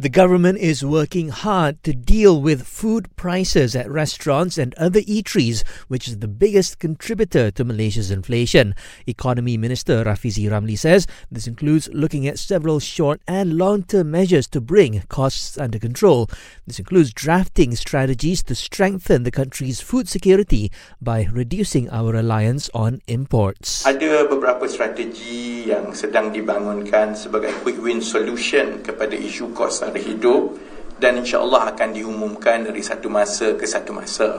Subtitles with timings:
[0.00, 5.60] The government is working hard to deal with food prices at restaurants and other eateries,
[5.88, 8.74] which is the biggest contributor to Malaysia's inflation.
[9.06, 14.48] Economy Minister Rafizi Ramli says this includes looking at several short and long term measures
[14.56, 16.30] to bring costs under control.
[16.66, 20.72] This includes drafting strategies to strengthen the country's food security
[21.02, 23.84] by reducing our reliance on imports.
[23.84, 30.54] Ada beberapa strategi yang sedang dibangunkan sebagai quick win solution kepada isu kos sara hidup
[31.02, 34.38] dan insya-Allah akan diumumkan dari satu masa ke satu masa.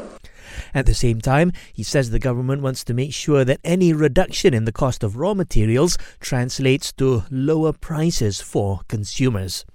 [0.72, 4.56] At the same time, he says the government wants to make sure that any reduction
[4.56, 9.68] in the cost of raw materials translates to lower prices for consumers.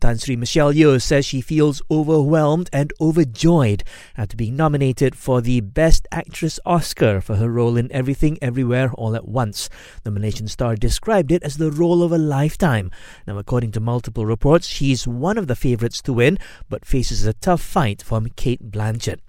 [0.00, 3.82] Tan Sri Michelle Yeoh says she feels overwhelmed and overjoyed
[4.16, 9.14] after being nominated for the Best Actress Oscar for her role in Everything Everywhere All
[9.16, 9.68] at Once.
[10.02, 12.90] The Malaysian star described it as the role of a lifetime.
[13.26, 17.32] Now, according to multiple reports, she's one of the favourites to win, but faces a
[17.32, 19.20] tough fight from Cate Blanchett.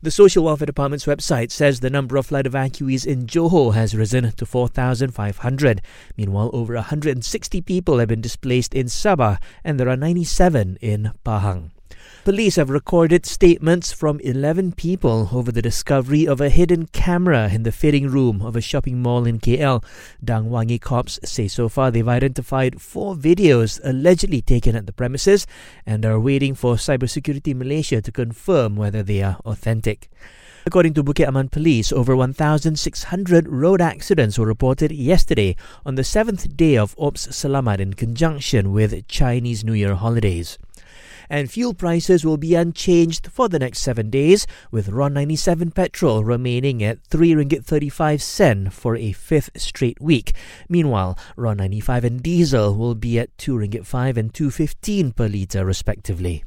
[0.00, 4.30] The Social Welfare Department's website says the number of flood evacuees in Johor has risen
[4.30, 5.82] to 4,500.
[6.16, 11.72] Meanwhile, over 160 people have been displaced in Sabah and there are 97 in Pahang.
[12.28, 17.62] Police have recorded statements from 11 people over the discovery of a hidden camera in
[17.62, 19.82] the fitting room of a shopping mall in KL.
[20.22, 25.46] Dang Wangi cops say so far they've identified four videos allegedly taken at the premises
[25.86, 30.10] and are waiting for Cybersecurity Malaysia to confirm whether they are authentic.
[30.66, 35.56] According to Bukit Aman Police, over 1,600 road accidents were reported yesterday
[35.86, 40.58] on the seventh day of Ops Selamat in conjunction with Chinese New Year holidays
[41.30, 46.24] and fuel prices will be unchanged for the next seven days, with RON 97 petrol
[46.24, 50.32] remaining at 3 ringgit 35 sen for a fifth straight week.
[50.68, 55.64] Meanwhile, RON 95 and diesel will be at 2 ringgit 5 and 215 per litre
[55.64, 56.44] respectively.